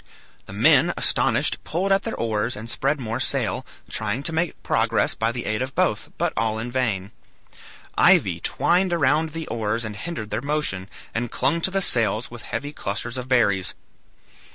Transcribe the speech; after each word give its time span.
The 0.47 0.53
men, 0.53 0.93
astonished, 0.97 1.63
pulled 1.63 1.91
at 1.91 2.01
their 2.01 2.15
oars, 2.15 2.55
and 2.55 2.67
spread 2.67 2.99
more 2.99 3.19
sail, 3.19 3.63
trying 3.87 4.23
to 4.23 4.33
make 4.33 4.63
progress 4.63 5.13
by 5.13 5.31
the 5.31 5.45
aid 5.45 5.61
of 5.61 5.75
both, 5.75 6.09
but 6.17 6.33
all 6.35 6.57
in 6.57 6.71
vain. 6.71 7.11
Ivy 7.95 8.39
twined 8.39 8.99
round 8.99 9.29
the 9.33 9.45
oars 9.49 9.85
and 9.85 9.95
hindered 9.95 10.31
their 10.31 10.41
motion, 10.41 10.89
and 11.13 11.29
clung 11.31 11.61
to 11.61 11.69
the 11.69 11.83
sails, 11.83 12.31
with 12.31 12.41
heavy 12.41 12.73
clusters 12.73 13.15
of 13.15 13.27
berries. 13.27 13.75